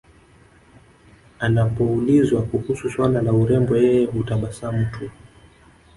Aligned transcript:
Anapoulizwa 1.39 2.41
kuhusu 2.43 2.89
swala 2.89 3.21
la 3.21 3.33
urembo 3.33 3.77
yeye 3.77 4.05
hutabasamu 4.05 4.85
tu 4.93 5.09